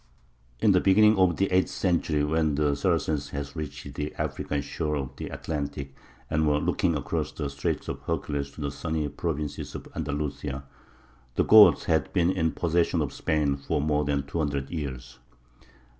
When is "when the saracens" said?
2.23-3.29